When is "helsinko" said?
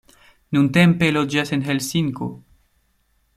1.67-2.31